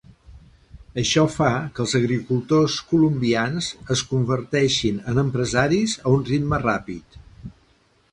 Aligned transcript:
Això 1.01 1.25
fa 1.33 1.49
que 1.75 1.83
els 1.83 1.91
agricultors 1.99 2.77
colombians 2.93 3.67
es 3.97 4.03
converteixin 4.13 4.97
en 5.13 5.21
empresaris 5.25 5.95
a 6.05 6.15
un 6.21 6.25
ritme 6.31 6.61
ràpid. 6.65 7.21